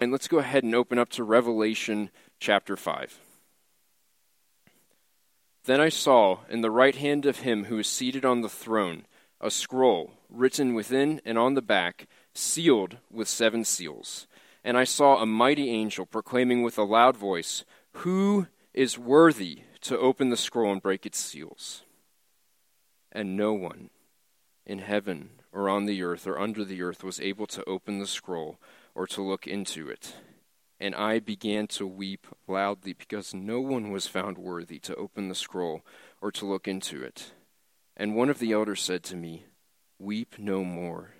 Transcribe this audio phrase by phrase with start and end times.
[0.00, 2.08] And let's go ahead and open up to Revelation
[2.38, 3.20] chapter 5.
[5.64, 9.04] Then I saw in the right hand of him who is seated on the throne
[9.42, 14.26] a scroll written within and on the back, sealed with seven seals.
[14.64, 19.98] And I saw a mighty angel proclaiming with a loud voice, Who is worthy to
[19.98, 21.82] open the scroll and break its seals?
[23.12, 23.90] And no one
[24.66, 28.06] in heaven or on the earth or under the earth was able to open the
[28.06, 28.58] scroll
[28.94, 30.14] or to look into it.
[30.78, 35.34] And I began to weep loudly because no one was found worthy to open the
[35.34, 35.82] scroll
[36.22, 37.32] or to look into it.
[37.96, 39.44] And one of the elders said to me,
[39.98, 41.10] Weep no more.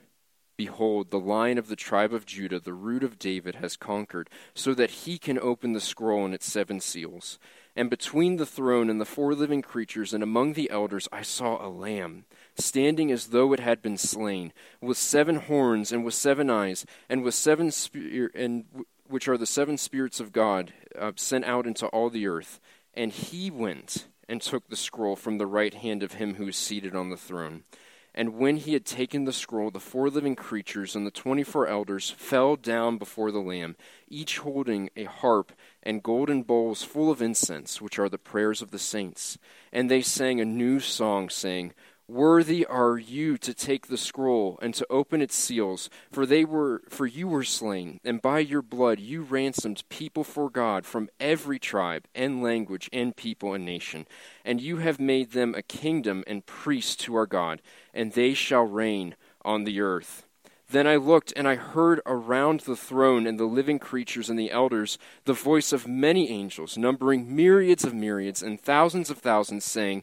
[0.60, 4.74] Behold, the lion of the tribe of Judah, the root of David, has conquered, so
[4.74, 7.38] that he can open the scroll and its seven seals.
[7.74, 11.66] And between the throne and the four living creatures and among the elders I saw
[11.66, 14.52] a lamb standing as though it had been slain,
[14.82, 18.66] with seven horns and with seven eyes, and with seven spear, and
[19.08, 22.60] which are the seven spirits of God uh, sent out into all the earth.
[22.92, 26.56] And he went and took the scroll from the right hand of him who is
[26.58, 27.64] seated on the throne.
[28.14, 31.66] And when he had taken the scroll, the four living creatures and the twenty four
[31.66, 33.76] elders fell down before the Lamb,
[34.08, 35.52] each holding a harp
[35.82, 39.38] and golden bowls full of incense, which are the prayers of the saints.
[39.72, 41.72] And they sang a new song, saying,
[42.10, 46.82] Worthy are you to take the scroll and to open its seals, for they were
[46.88, 51.60] for you were slain, and by your blood you ransomed people for God from every
[51.60, 54.08] tribe and language and people and nation.
[54.44, 57.62] And you have made them a kingdom and priests to our God,
[57.94, 59.14] and they shall reign
[59.44, 60.26] on the earth.
[60.68, 64.50] Then I looked, and I heard around the throne and the living creatures and the
[64.50, 70.02] elders the voice of many angels, numbering myriads of myriads and thousands of thousands, saying,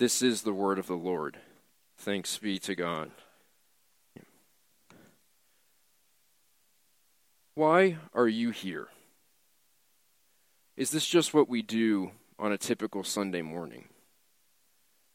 [0.00, 1.36] This is the word of the Lord.
[1.98, 3.10] Thanks be to God.
[7.54, 8.88] Why are you here?
[10.74, 13.88] Is this just what we do on a typical Sunday morning?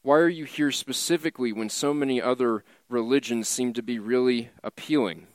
[0.02, 5.26] Why are you here specifically when so many other religions seem to be really appealing?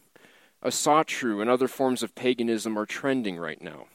[0.64, 3.88] Asatru and other forms of paganism are trending right now.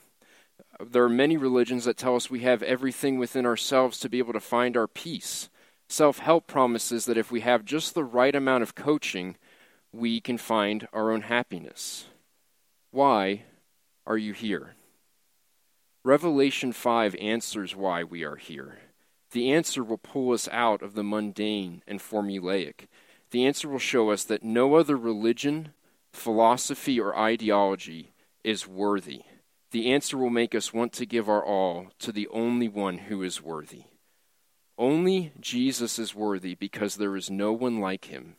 [0.85, 4.35] There are many religions that tell us we have everything within ourselves to be able
[4.35, 5.49] to find our peace.
[5.89, 9.37] Self help promises that if we have just the right amount of coaching,
[9.93, 12.07] we can find our own happiness.
[12.91, 13.45] Why
[14.07, 14.75] are you here?
[16.05, 18.79] Revelation 5 answers why we are here.
[19.33, 22.87] The answer will pull us out of the mundane and formulaic.
[23.31, 25.73] The answer will show us that no other religion,
[26.13, 28.13] philosophy, or ideology
[28.45, 29.23] is worthy
[29.77, 33.23] the answer will make us want to give our all to the only one who
[33.23, 33.83] is worthy.
[34.79, 38.37] Only Jesus is worthy because there is no one like him.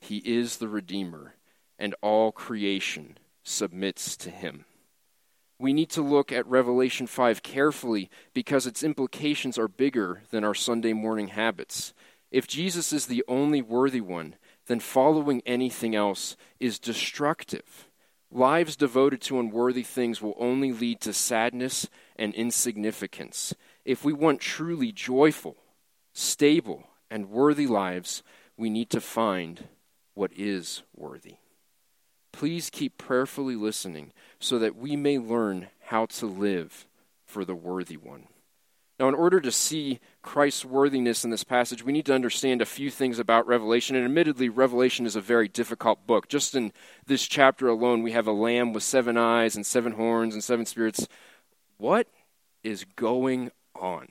[0.00, 1.34] He is the Redeemer,
[1.78, 4.64] and all creation submits to him.
[5.58, 10.54] We need to look at Revelation 5 carefully because its implications are bigger than our
[10.54, 11.92] Sunday morning habits.
[12.30, 14.36] If Jesus is the only worthy one,
[14.66, 17.89] then following anything else is destructive.
[18.32, 23.54] Lives devoted to unworthy things will only lead to sadness and insignificance.
[23.84, 25.56] If we want truly joyful,
[26.12, 28.22] stable, and worthy lives,
[28.56, 29.64] we need to find
[30.14, 31.36] what is worthy.
[32.32, 36.86] Please keep prayerfully listening so that we may learn how to live
[37.24, 38.28] for the worthy one.
[39.00, 42.66] Now, in order to see Christ's worthiness in this passage, we need to understand a
[42.66, 43.96] few things about Revelation.
[43.96, 46.28] And admittedly, Revelation is a very difficult book.
[46.28, 46.70] Just in
[47.06, 50.66] this chapter alone, we have a lamb with seven eyes and seven horns and seven
[50.66, 51.08] spirits.
[51.78, 52.08] What
[52.62, 54.08] is going on?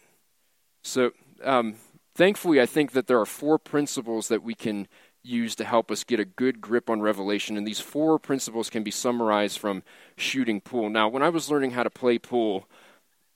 [0.81, 1.11] So,
[1.43, 1.75] um,
[2.15, 4.87] thankfully, I think that there are four principles that we can
[5.21, 7.57] use to help us get a good grip on Revelation.
[7.57, 9.83] And these four principles can be summarized from
[10.17, 10.89] shooting pool.
[10.89, 12.67] Now, when I was learning how to play pool,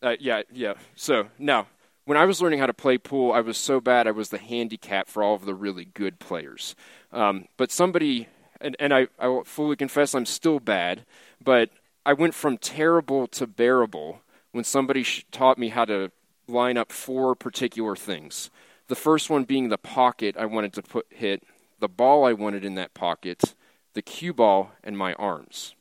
[0.04, 0.74] uh, yeah, yeah.
[0.96, 1.68] So now,
[2.06, 4.38] when I was learning how to play pool, I was so bad I was the
[4.38, 6.76] handicap for all of the really good players.
[7.12, 8.28] Um, but somebody,
[8.60, 11.06] and, and I, I will fully confess I'm still bad,
[11.42, 11.70] but
[12.06, 14.22] I went from terrible to bearable
[14.52, 16.12] when somebody taught me how to
[16.48, 18.50] line up four particular things.
[18.88, 21.44] The first one being the pocket I wanted to put hit,
[21.80, 23.56] the ball I wanted in that pocket,
[23.94, 25.74] the cue ball, and my arms.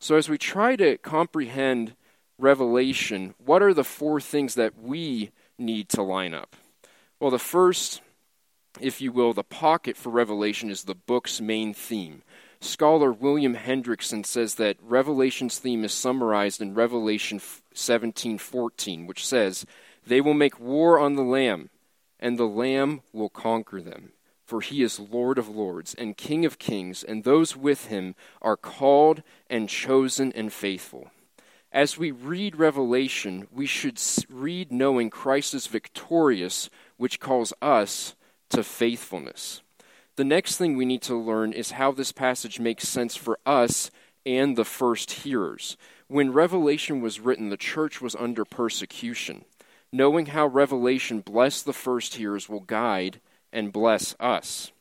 [0.00, 1.94] So, as we try to comprehend
[2.42, 6.56] Revelation, what are the four things that we need to line up?
[7.20, 8.00] Well, the first,
[8.80, 12.22] if you will, the pocket for Revelation is the book's main theme.
[12.60, 17.40] Scholar William Hendriksen says that Revelation's theme is summarized in Revelation
[17.74, 19.64] 17:14, which says,
[20.04, 21.70] "They will make war on the Lamb,
[22.18, 24.12] and the Lamb will conquer them."
[24.44, 28.56] for he is Lord of lords and King of kings, and those with him are
[28.56, 31.10] called and chosen and faithful.
[31.72, 33.98] As we read Revelation, we should
[34.28, 38.14] read knowing Christ is victorious, which calls us
[38.50, 39.62] to faithfulness.
[40.16, 43.90] The next thing we need to learn is how this passage makes sense for us
[44.26, 45.78] and the first hearers.
[46.08, 49.46] When Revelation was written, the church was under persecution.
[49.90, 53.18] Knowing how Revelation blessed the first hearers will guide
[53.50, 54.72] and bless us.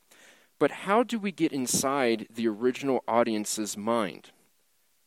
[0.59, 4.31] But how do we get inside the original audience's mind?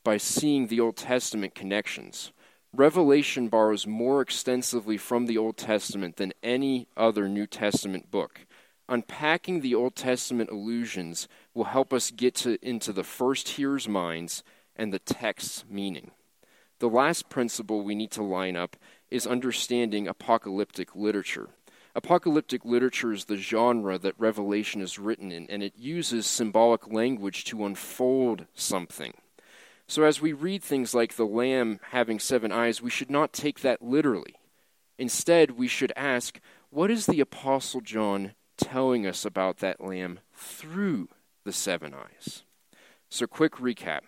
[0.05, 2.31] By seeing the Old Testament connections.
[2.75, 8.41] Revelation borrows more extensively from the Old Testament than any other New Testament book.
[8.87, 14.45] Unpacking the Old Testament allusions will help us get to, into the first hearers' minds
[14.77, 16.11] and the text's meaning.
[16.81, 18.77] The last principle we need to line up
[19.11, 21.49] is understanding apocalyptic literature.
[21.95, 27.45] Apocalyptic literature is the genre that Revelation is written in, and it uses symbolic language
[27.45, 29.15] to unfold something.
[29.87, 33.61] So, as we read things like the lamb having seven eyes, we should not take
[33.61, 34.37] that literally.
[34.99, 36.41] Instead, we should ask,
[36.71, 41.09] what is the Apostle John telling us about that lamb through
[41.45, 42.45] the seven eyes?
[43.11, 44.01] So, quick recap.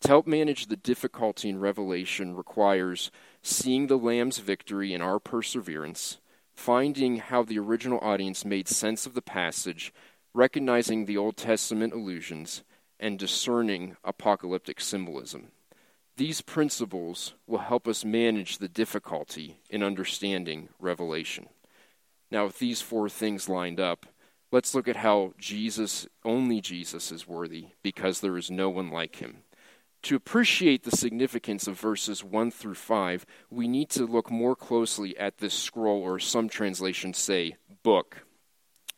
[0.00, 3.10] To help manage the difficulty in Revelation requires
[3.42, 6.18] seeing the Lamb's victory in our perseverance,
[6.54, 9.92] finding how the original audience made sense of the passage,
[10.32, 12.62] recognizing the Old Testament allusions,
[13.00, 15.48] and discerning apocalyptic symbolism.
[16.16, 21.48] These principles will help us manage the difficulty in understanding Revelation.
[22.30, 24.06] Now, with these four things lined up,
[24.52, 29.16] let's look at how Jesus, only Jesus, is worthy because there is no one like
[29.16, 29.38] him.
[30.04, 35.16] To appreciate the significance of verses 1 through 5, we need to look more closely
[35.18, 38.24] at this scroll, or some translations say book.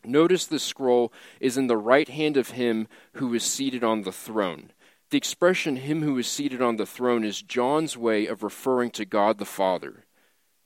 [0.04, 4.12] Notice the scroll is in the right hand of him who is seated on the
[4.12, 4.72] throne.
[5.10, 9.04] The expression, him who is seated on the throne, is John's way of referring to
[9.04, 10.04] God the Father.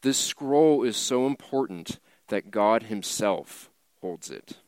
[0.03, 1.99] This scroll is so important
[2.29, 4.59] that God himself holds it.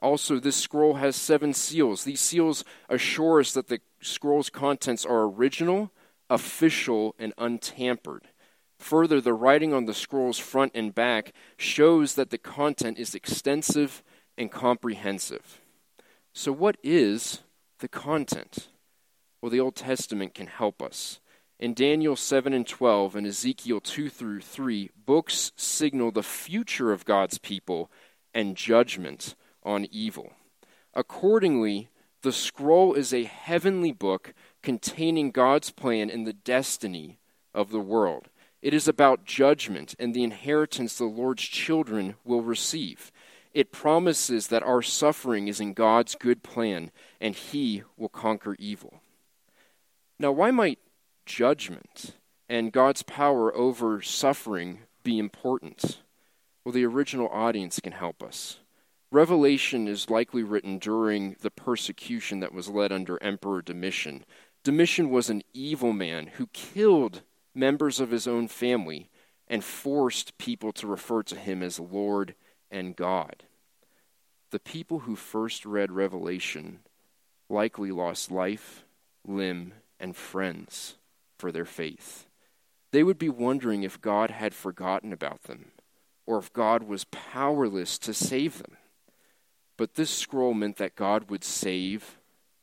[0.00, 2.04] Also, this scroll has seven seals.
[2.04, 5.90] These seals assure us that the scroll's contents are original,
[6.28, 8.28] official, and untampered.
[8.86, 14.04] Further, the writing on the scroll's front and back shows that the content is extensive
[14.38, 15.60] and comprehensive.
[16.32, 17.40] So, what is
[17.80, 18.68] the content?
[19.42, 21.18] Well, the Old Testament can help us.
[21.58, 27.04] In Daniel 7 and 12 and Ezekiel 2 through 3, books signal the future of
[27.04, 27.90] God's people
[28.32, 29.34] and judgment
[29.64, 30.34] on evil.
[30.94, 31.88] Accordingly,
[32.22, 34.32] the scroll is a heavenly book
[34.62, 37.18] containing God's plan and the destiny
[37.52, 38.28] of the world.
[38.62, 43.12] It is about judgment and the inheritance the Lord's children will receive.
[43.52, 49.00] It promises that our suffering is in God's good plan and He will conquer evil.
[50.18, 50.78] Now, why might
[51.26, 52.14] judgment
[52.48, 56.02] and God's power over suffering be important?
[56.64, 58.58] Well, the original audience can help us.
[59.12, 64.24] Revelation is likely written during the persecution that was led under Emperor Domitian.
[64.64, 67.22] Domitian was an evil man who killed
[67.56, 69.08] members of his own family
[69.48, 72.34] and forced people to refer to him as Lord
[72.70, 73.44] and God.
[74.50, 76.80] The people who first read Revelation
[77.48, 78.84] likely lost life,
[79.26, 80.96] limb, and friends
[81.38, 82.26] for their faith.
[82.92, 85.72] They would be wondering if God had forgotten about them
[86.26, 88.76] or if God was powerless to save them.
[89.76, 92.18] But this scroll meant that God would save,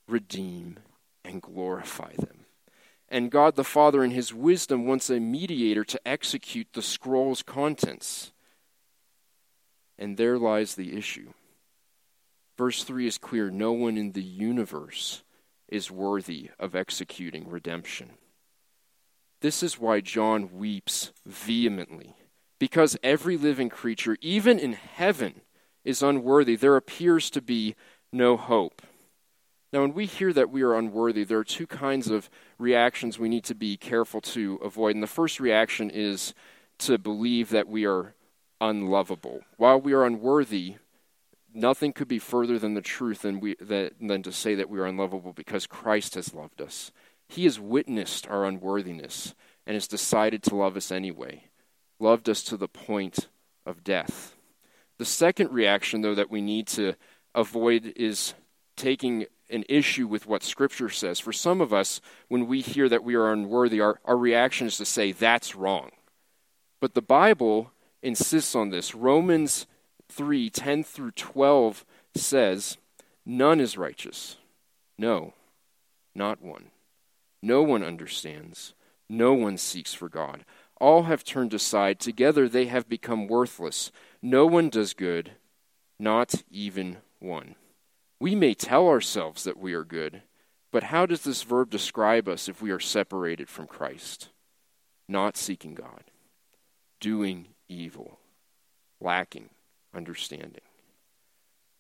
[0.08, 0.80] redeem,
[1.24, 2.43] and glorify them.
[3.14, 8.32] And God the Father, in His wisdom, wants a mediator to execute the scroll's contents.
[10.00, 11.32] And there lies the issue.
[12.58, 15.22] Verse 3 is clear no one in the universe
[15.68, 18.14] is worthy of executing redemption.
[19.42, 22.16] This is why John weeps vehemently,
[22.58, 25.42] because every living creature, even in heaven,
[25.86, 27.76] is unworthy, there appears to be
[28.12, 28.82] no hope.
[29.74, 33.28] Now, when we hear that we are unworthy, there are two kinds of reactions we
[33.28, 34.94] need to be careful to avoid.
[34.94, 36.36] And the first reaction is
[36.78, 38.14] to believe that we are
[38.62, 39.42] unlovable.
[39.58, 40.76] While we are unworthy,
[41.52, 44.80] nothing could be further than the truth than, we, that, than to say that we
[44.80, 46.92] are unlovable because Christ has loved us.
[47.28, 49.34] He has witnessed our unworthiness
[49.66, 51.46] and has decided to love us anyway,
[52.00, 53.28] loved us to the point
[53.66, 54.36] of death.
[55.00, 56.94] The second reaction, though, that we need to
[57.34, 58.36] avoid is
[58.76, 61.20] taking an issue with what Scripture says.
[61.20, 64.78] For some of us, when we hear that we are unworthy, our, our reaction is
[64.78, 65.92] to say, that's wrong.
[66.80, 67.72] But the Bible
[68.02, 68.94] insists on this.
[68.94, 69.68] Romans
[70.10, 71.86] 3 10 through 12
[72.16, 72.78] says,
[73.26, 74.38] None is righteous.
[74.98, 75.34] No,
[76.14, 76.72] not one.
[77.42, 78.74] No one understands.
[79.10, 80.46] No one seeks for God.
[80.80, 82.00] All have turned aside.
[82.00, 83.92] Together they have become worthless.
[84.22, 85.32] No one does good,
[86.00, 87.56] not even one.
[88.24, 90.22] We may tell ourselves that we are good,
[90.72, 94.30] but how does this verb describe us if we are separated from Christ?
[95.10, 96.06] Not seeking God,
[97.02, 98.20] doing evil,
[99.02, 99.50] lacking
[99.94, 100.62] understanding.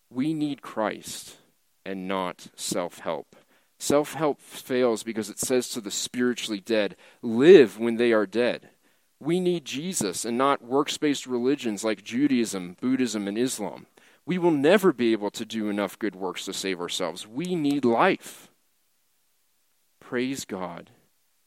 [0.09, 1.37] We need Christ
[1.85, 3.37] and not self help.
[3.79, 8.71] Self help fails because it says to the spiritually dead, live when they are dead.
[9.17, 13.85] We need Jesus and not works based religions like Judaism, Buddhism, and Islam.
[14.25, 17.27] We will never be able to do enough good works to save ourselves.
[17.27, 18.49] We need life.
[19.99, 20.91] Praise God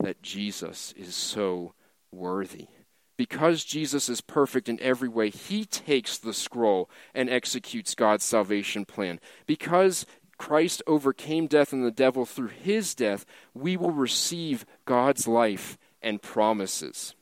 [0.00, 1.75] that Jesus is so
[2.12, 2.68] worthy.
[3.16, 8.85] Because Jesus is perfect in every way, he takes the scroll and executes God's salvation
[8.85, 9.21] plan.
[9.47, 10.04] Because
[10.37, 16.21] Christ overcame death and the devil through his death, we will receive God's life and
[16.21, 17.14] promises.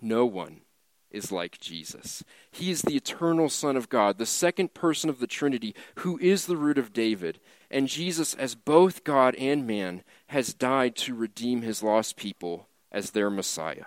[0.00, 0.60] No one
[1.10, 2.22] is like Jesus.
[2.50, 6.46] He is the eternal Son of God, the second person of the Trinity, who is
[6.46, 7.40] the root of David.
[7.70, 13.10] And Jesus, as both God and man, has died to redeem his lost people as
[13.10, 13.84] their Messiah.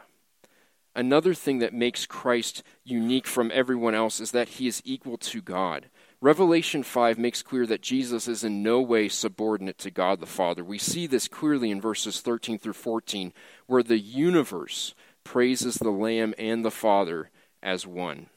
[0.94, 5.42] Another thing that makes Christ unique from everyone else is that he is equal to
[5.42, 5.90] God.
[6.20, 10.64] Revelation 5 makes clear that Jesus is in no way subordinate to God the Father.
[10.64, 13.34] We see this clearly in verses 13 through 14,
[13.66, 17.30] where the universe praises the Lamb and the Father
[17.62, 18.28] as one.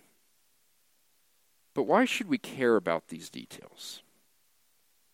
[1.74, 4.02] But why should we care about these details?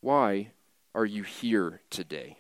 [0.00, 0.52] Why
[0.94, 2.36] are you here today?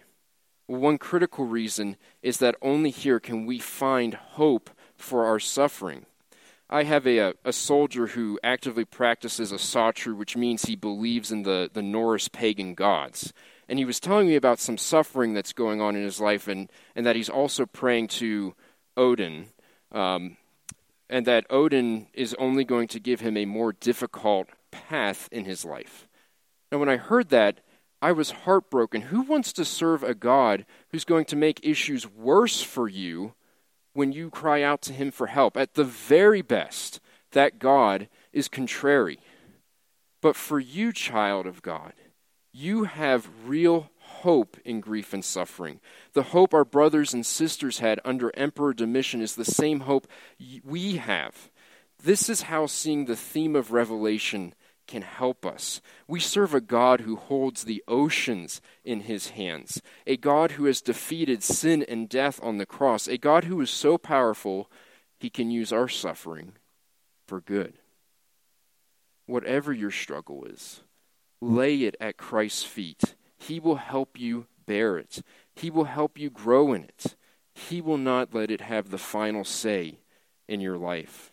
[0.68, 6.06] Well, one critical reason is that only here can we find hope for our suffering.
[6.68, 11.68] I have a, a soldier who actively practices asatru, which means he believes in the,
[11.72, 13.32] the Norse pagan gods.
[13.68, 16.70] And he was telling me about some suffering that's going on in his life, and,
[16.94, 18.54] and that he's also praying to
[19.00, 19.46] Odin,
[19.90, 20.36] um,
[21.08, 25.64] and that Odin is only going to give him a more difficult path in his
[25.64, 26.06] life.
[26.70, 27.60] Now, when I heard that,
[28.02, 29.02] I was heartbroken.
[29.02, 33.34] Who wants to serve a God who's going to make issues worse for you
[33.92, 35.56] when you cry out to Him for help.
[35.56, 37.00] At the very best,
[37.32, 39.18] that God is contrary.
[40.22, 41.92] But for you, child of God,
[42.52, 43.89] you have real
[44.22, 45.80] hope in grief and suffering.
[46.12, 50.06] The hope our brothers and sisters had under Emperor Domitian is the same hope
[50.64, 51.50] we have.
[52.02, 54.54] This is how seeing the theme of Revelation
[54.86, 55.80] can help us.
[56.08, 60.80] We serve a God who holds the oceans in his hands, a God who has
[60.80, 64.70] defeated sin and death on the cross, a God who is so powerful
[65.18, 66.52] he can use our suffering
[67.26, 67.74] for good.
[69.26, 70.80] Whatever your struggle is,
[71.40, 73.14] lay it at Christ's feet.
[73.40, 75.22] He will help you bear it,
[75.54, 77.16] He will help you grow in it.
[77.54, 79.98] He will not let it have the final say
[80.48, 81.32] in your life.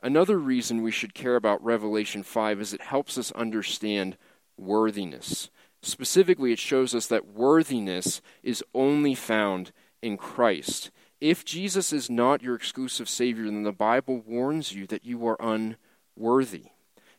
[0.00, 4.16] Another reason we should care about Revelation 5 is it helps us understand
[4.56, 5.50] worthiness.
[5.82, 10.90] Specifically, it shows us that worthiness is only found in Christ.
[11.20, 15.36] If Jesus is not your exclusive Savior, then the Bible warns you that you are
[15.40, 16.66] unworthy.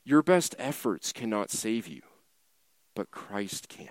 [0.05, 2.01] Your best efforts cannot save you,
[2.95, 3.89] but Christ can.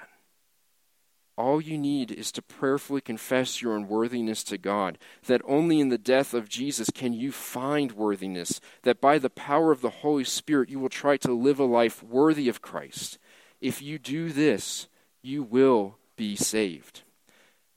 [1.39, 5.97] All you need is to prayerfully confess your unworthiness to God, that only in the
[5.97, 10.69] death of Jesus can you find worthiness, that by the power of the Holy Spirit
[10.69, 13.19] you will try to live a life worthy of Christ.
[13.61, 14.89] If you do this,
[15.23, 17.03] you will be saved.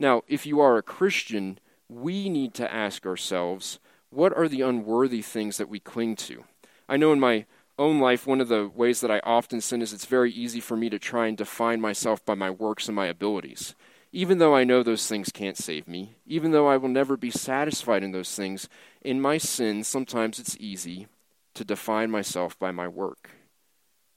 [0.00, 3.78] Now, if you are a Christian, we need to ask ourselves
[4.10, 6.42] what are the unworthy things that we cling to?
[6.88, 7.46] I know in my
[7.82, 10.76] own life, one of the ways that I often sin is it's very easy for
[10.76, 13.74] me to try and define myself by my works and my abilities.
[14.12, 17.30] Even though I know those things can't save me, even though I will never be
[17.30, 18.68] satisfied in those things,
[19.00, 21.08] in my sin, sometimes it's easy
[21.54, 23.30] to define myself by my work.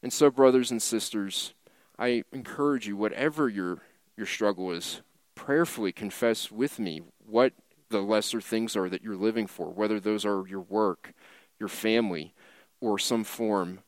[0.03, 1.53] And so, brothers and sisters,
[1.97, 3.79] I encourage you, whatever your,
[4.15, 5.01] your struggle is,
[5.33, 7.53] prayerfully confess with me what
[7.89, 11.13] the lesser things are that you're living for, whether those are your work,
[11.59, 12.34] your family,
[12.81, 13.79] or some form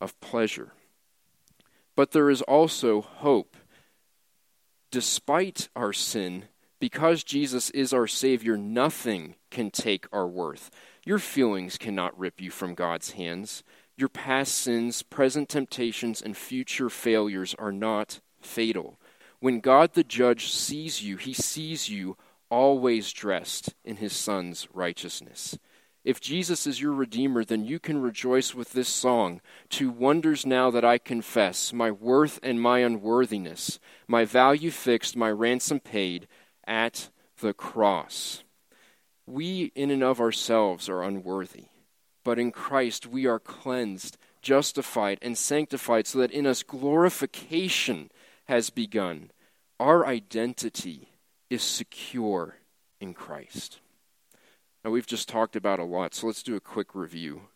[0.00, 0.72] of pleasure.
[1.94, 3.56] But there is also hope.
[4.90, 6.44] Despite our sin,
[6.78, 10.70] Because Jesus is our Savior, nothing can take our worth.
[11.04, 13.64] Your feelings cannot rip you from God's hands.
[13.96, 18.98] Your past sins, present temptations, and future failures are not fatal.
[19.40, 22.16] When God the judge sees you, he sees you
[22.50, 25.58] always dressed in his Son's righteousness.
[26.06, 30.70] If Jesus is your Redeemer, then you can rejoice with this song Two wonders now
[30.70, 36.28] that I confess, my worth and my unworthiness, my value fixed, my ransom paid
[36.64, 37.10] at
[37.40, 38.44] the cross.
[39.26, 41.64] We, in and of ourselves, are unworthy,
[42.22, 48.12] but in Christ we are cleansed, justified, and sanctified so that in us glorification
[48.44, 49.32] has begun.
[49.80, 51.08] Our identity
[51.50, 52.58] is secure
[53.00, 53.80] in Christ.
[54.86, 57.48] Now, we've just talked about a lot, so let's do a quick review.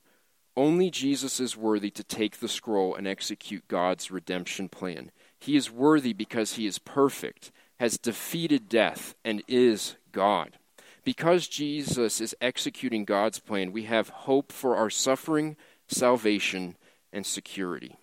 [0.57, 5.13] Only Jesus is worthy to take the scroll and execute God's redemption plan.
[5.39, 10.59] He is worthy because he is perfect, has defeated death, and is God.
[11.05, 15.57] Because Jesus is executing God's plan, we have hope for our suffering,
[15.87, 16.77] salvation,
[17.13, 17.95] and security.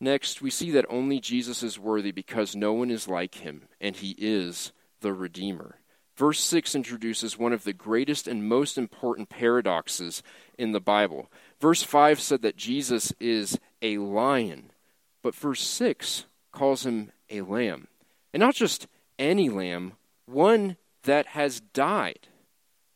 [0.00, 3.96] Next, we see that only Jesus is worthy because no one is like him, and
[3.96, 4.72] he is
[5.02, 5.76] the Redeemer.
[6.16, 10.22] Verse 6 introduces one of the greatest and most important paradoxes
[10.56, 11.30] in the Bible.
[11.60, 14.70] Verse 5 said that Jesus is a lion,
[15.22, 17.88] but verse 6 calls him a lamb.
[18.32, 18.86] And not just
[19.18, 19.94] any lamb,
[20.26, 22.28] one that has died.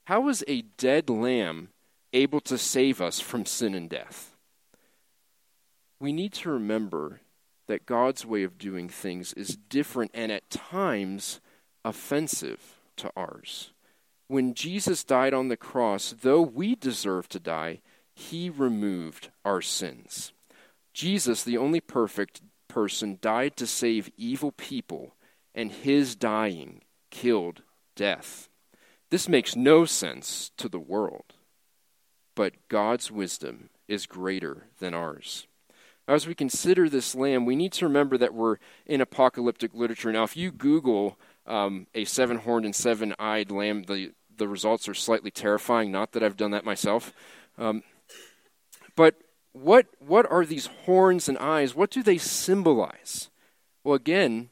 [0.04, 1.68] How is a dead lamb
[2.12, 4.36] able to save us from sin and death?
[6.00, 7.20] We need to remember
[7.66, 11.40] that God's way of doing things is different and at times
[11.84, 13.72] offensive to ours.
[14.26, 17.80] When Jesus died on the cross, though we deserve to die,
[18.14, 20.32] he removed our sins.
[20.92, 25.14] Jesus, the only perfect person, died to save evil people,
[25.54, 27.62] and his dying killed
[27.96, 28.48] death.
[29.10, 31.34] This makes no sense to the world,
[32.34, 35.46] but God's wisdom is greater than ours.
[36.06, 38.56] As we consider this lamb, we need to remember that we're
[38.86, 40.12] in apocalyptic literature.
[40.12, 44.88] Now, if you Google um, a seven horned and seven eyed lamb, the, the results
[44.88, 45.90] are slightly terrifying.
[45.90, 47.12] Not that I've done that myself.
[47.56, 47.82] Um,
[48.94, 49.16] but
[49.52, 51.74] what, what are these horns and eyes?
[51.74, 53.30] What do they symbolize?
[53.82, 54.50] Well, again,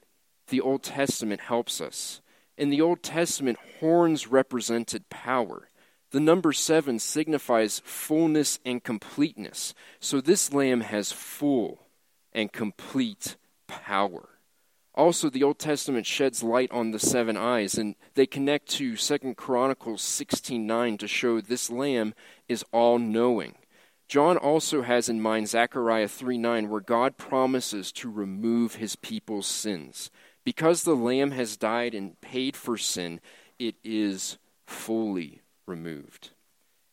[0.48, 2.20] the Old Testament helps us.
[2.56, 5.68] In the Old Testament, horns represented power.
[6.10, 9.74] The number seven signifies fullness and completeness.
[10.00, 11.86] So this lamb has full
[12.32, 14.28] and complete power.
[14.96, 19.36] Also, the Old Testament sheds light on the seven eyes, and they connect to Second
[19.36, 22.14] Chronicles 16:9 to show this lamb
[22.48, 23.56] is all-knowing.
[24.08, 30.10] John also has in mind Zechariah 3:9, where God promises to remove his people's sins.
[30.44, 33.20] Because the lamb has died and paid for sin,
[33.58, 36.30] it is fully removed.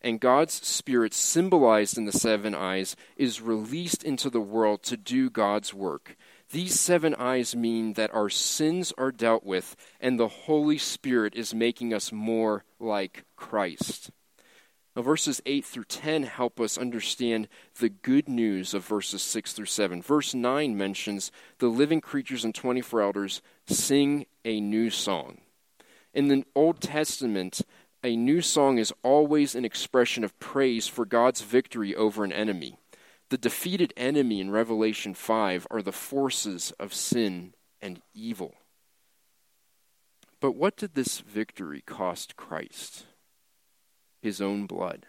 [0.02, 5.30] And God's Spirit, symbolized in the seven eyes, is released into the world to do
[5.30, 6.16] God's work.
[6.54, 11.52] These seven eyes mean that our sins are dealt with, and the Holy Spirit is
[11.52, 14.12] making us more like Christ.
[14.94, 17.48] Now, verses 8 through 10 help us understand
[17.80, 20.00] the good news of verses 6 through 7.
[20.00, 25.38] Verse 9 mentions the living creatures and 24 elders sing a new song.
[26.12, 27.62] In the Old Testament,
[28.04, 32.78] a new song is always an expression of praise for God's victory over an enemy.
[33.30, 38.54] The defeated enemy in Revelation 5 are the forces of sin and evil.
[40.40, 43.06] But what did this victory cost Christ?
[44.20, 45.06] His own blood.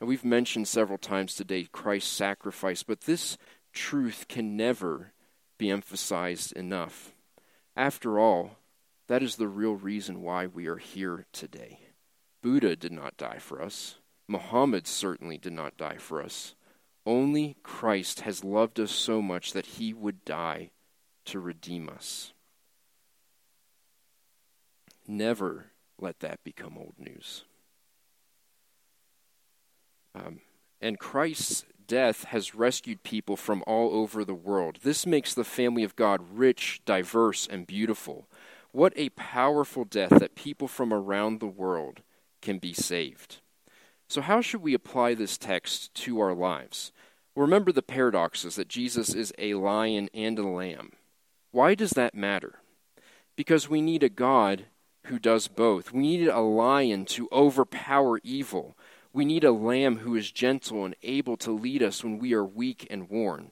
[0.00, 3.38] Now, we've mentioned several times today Christ's sacrifice, but this
[3.72, 5.12] truth can never
[5.56, 7.12] be emphasized enough.
[7.76, 8.58] After all,
[9.06, 11.80] that is the real reason why we are here today.
[12.42, 13.96] Buddha did not die for us.
[14.26, 16.54] Muhammad certainly did not die for us.
[17.06, 20.70] Only Christ has loved us so much that he would die
[21.26, 22.32] to redeem us.
[25.06, 25.66] Never
[25.98, 27.44] let that become old news.
[30.14, 30.40] Um,
[30.80, 34.78] and Christ's death has rescued people from all over the world.
[34.82, 38.26] This makes the family of God rich, diverse, and beautiful.
[38.72, 42.00] What a powerful death that people from around the world
[42.40, 43.40] can be saved.
[44.08, 46.92] So, how should we apply this text to our lives?
[47.34, 50.92] Remember the paradoxes that Jesus is a lion and a lamb.
[51.50, 52.60] Why does that matter?
[53.36, 54.66] Because we need a God
[55.06, 55.92] who does both.
[55.92, 58.76] We need a lion to overpower evil.
[59.12, 62.44] We need a lamb who is gentle and able to lead us when we are
[62.44, 63.50] weak and worn.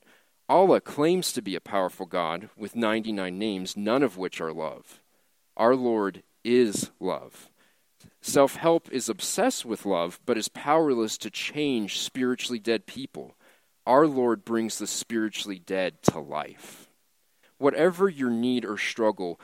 [0.48, 5.00] Allah claims to be a powerful God with 99 names, none of which are love.
[5.56, 7.48] Our Lord is love.
[8.24, 13.34] Self help is obsessed with love, but is powerless to change spiritually dead people.
[13.84, 16.88] Our Lord brings the spiritually dead to life.
[17.58, 19.40] Whatever your need or struggle,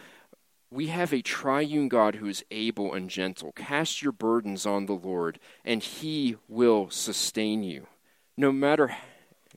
[0.71, 3.51] we have a triune God who is able and gentle.
[3.51, 7.89] Cast your burdens on the Lord, and he will sustain you.
[8.37, 8.97] No matter,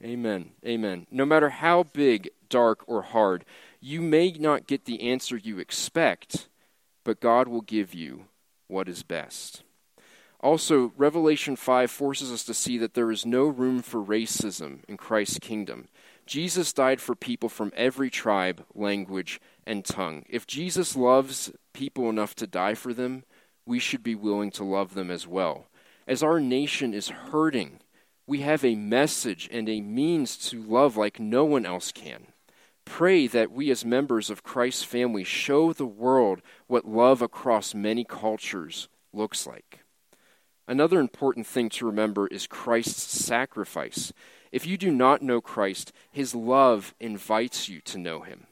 [0.04, 1.06] amen, amen.
[1.12, 3.46] No matter how big, dark, or hard,
[3.80, 6.48] you may not get the answer you expect,
[7.04, 8.26] but God will give you
[8.72, 9.64] what is best.
[10.40, 14.98] Also, Revelation 5 forces us to see that there is no room for racism in
[14.98, 15.88] Christ's kingdom.
[16.26, 20.26] Jesus died for people from every tribe, language, and tongue.
[20.28, 23.24] If Jesus loves people enough to die for them,
[23.66, 25.68] we should be willing to love them as well.
[26.08, 27.80] As our nation is hurting,
[28.26, 32.28] we have a message and a means to love like no one else can.
[32.86, 38.04] Pray that we, as members of Christ's family, show the world what love across many
[38.04, 39.80] cultures looks like.
[40.68, 44.14] Another important thing to remember is Christ's sacrifice.
[44.52, 48.48] If you do not know Christ, his love invites you to know him.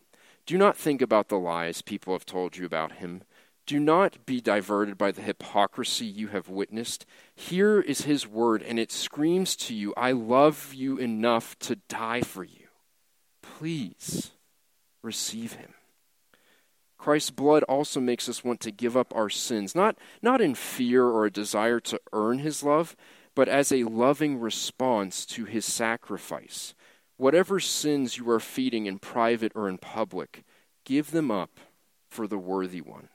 [0.45, 3.23] Do not think about the lies people have told you about him.
[3.65, 7.05] Do not be diverted by the hypocrisy you have witnessed.
[7.35, 12.21] Here is his word, and it screams to you, I love you enough to die
[12.21, 12.58] for you.
[13.59, 14.31] Please
[15.03, 15.73] receive him.
[16.97, 21.03] Christ's blood also makes us want to give up our sins, not, not in fear
[21.05, 22.95] or a desire to earn his love,
[23.35, 26.73] but as a loving response to his sacrifice.
[27.17, 30.45] Whatever sins you are feeding in private or in public,
[30.85, 31.59] give them up
[32.09, 33.09] for the worthy one.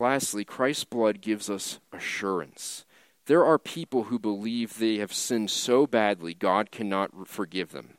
[0.00, 2.84] Lastly, Christ's blood gives us assurance.
[3.26, 7.98] There are people who believe they have sinned so badly God cannot forgive them.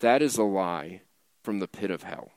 [0.00, 1.02] That is a lie
[1.42, 2.32] from the pit of hell.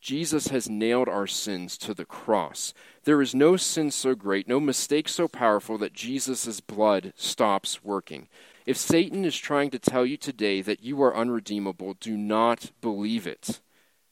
[0.00, 2.74] Jesus has nailed our sins to the cross.
[3.04, 8.28] There is no sin so great, no mistake so powerful that Jesus' blood stops working.
[8.66, 13.26] If Satan is trying to tell you today that you are unredeemable, do not believe
[13.26, 13.60] it.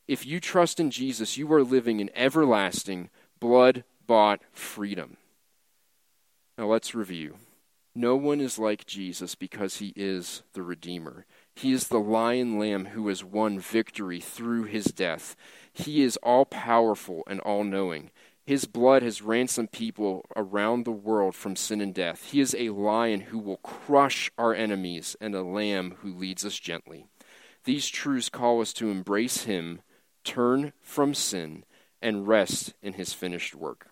[0.09, 5.19] If you trust in Jesus, you are living in everlasting, blood bought freedom.
[6.57, 7.37] Now let's review.
[7.95, 11.27] No one is like Jesus because he is the Redeemer.
[11.55, 15.37] He is the lion lamb who has won victory through his death.
[15.73, 18.11] He is all powerful and all knowing.
[18.45, 22.31] His blood has ransomed people around the world from sin and death.
[22.33, 26.59] He is a lion who will crush our enemies and a lamb who leads us
[26.59, 27.07] gently.
[27.65, 29.83] These truths call us to embrace him,
[30.25, 31.65] turn from sin,
[32.01, 33.87] and rest in his finished work.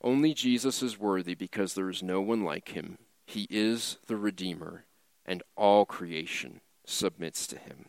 [0.00, 2.98] Only Jesus is worthy because there is no one like him.
[3.26, 4.84] He is the Redeemer,
[5.28, 7.86] and all creation submits to him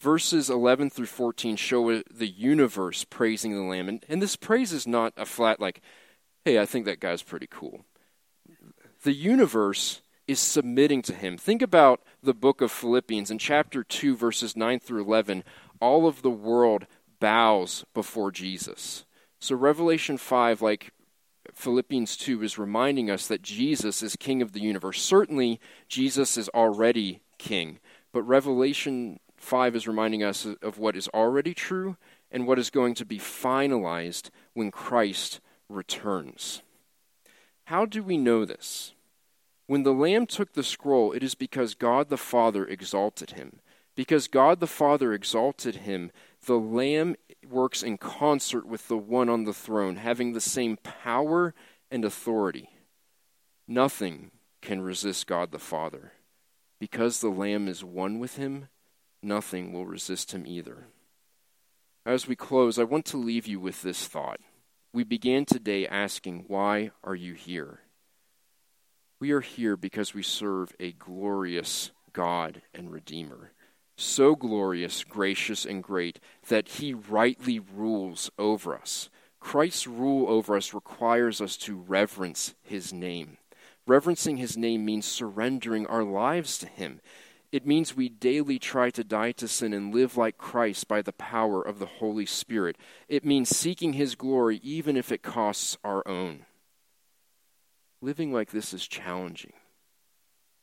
[0.00, 3.88] verses 11 through 14 show the universe praising the Lamb.
[3.88, 5.80] And, and this praise is not a flat, like,
[6.44, 7.84] hey, I think that guy's pretty cool.
[9.02, 11.36] The universe is submitting to him.
[11.36, 15.44] Think about the book of Philippians in chapter 2, verses 9 through 11.
[15.80, 16.86] All of the world
[17.20, 19.04] bows before Jesus.
[19.38, 20.92] So, Revelation 5, like
[21.56, 25.00] Philippians 2, is reminding us that Jesus is king of the universe.
[25.00, 27.78] Certainly, Jesus is already king.
[28.12, 31.96] But Revelation 5 is reminding us of what is already true
[32.30, 35.40] and what is going to be finalized when Christ
[35.70, 36.60] returns.
[37.64, 38.92] How do we know this?
[39.66, 43.60] When the Lamb took the scroll, it is because God the Father exalted him.
[43.94, 46.12] Because God the Father exalted him,
[46.46, 47.16] the Lamb
[47.48, 51.54] works in concert with the one on the throne, having the same power
[51.90, 52.70] and authority.
[53.68, 54.30] Nothing
[54.62, 56.12] can resist God the Father.
[56.78, 58.68] Because the Lamb is one with him,
[59.22, 60.88] nothing will resist him either.
[62.04, 64.40] As we close, I want to leave you with this thought.
[64.92, 67.80] We began today asking, Why are you here?
[69.18, 73.52] We are here because we serve a glorious God and Redeemer.
[73.96, 79.08] So glorious, gracious, and great that he rightly rules over us.
[79.40, 83.38] Christ's rule over us requires us to reverence his name.
[83.86, 87.00] Reverencing his name means surrendering our lives to him.
[87.52, 91.12] It means we daily try to die to sin and live like Christ by the
[91.12, 92.76] power of the Holy Spirit.
[93.08, 96.44] It means seeking His glory even if it costs our own.
[98.02, 99.52] Living like this is challenging.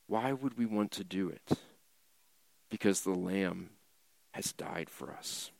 [0.07, 1.57] Why would we want to do it?
[2.73, 3.69] Because the Lamb
[4.31, 5.51] has died for us.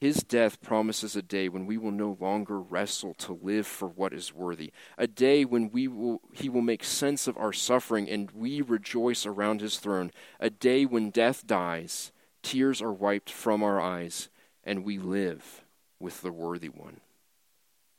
[0.00, 4.12] His death promises a day when we will no longer wrestle to live for what
[4.12, 8.32] is worthy, a day when we will, He will make sense of our suffering and
[8.32, 12.10] we rejoice around His throne, a day when death dies,
[12.42, 14.28] tears are wiped from our eyes,
[14.64, 15.62] and we live
[16.00, 17.00] with the worthy one.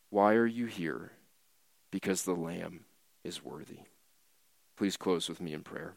[0.10, 1.14] Why are you here?
[1.90, 2.82] Because the Lamb
[3.24, 3.80] is worthy.
[4.76, 5.94] Please close with me in prayer.